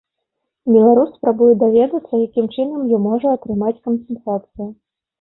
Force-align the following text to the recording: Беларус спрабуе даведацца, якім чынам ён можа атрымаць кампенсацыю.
Беларус 0.75 1.11
спрабуе 1.17 1.51
даведацца, 1.65 2.13
якім 2.25 2.49
чынам 2.55 2.91
ён 3.01 3.07
можа 3.09 3.27
атрымаць 3.39 3.79
кампенсацыю. 3.87 4.65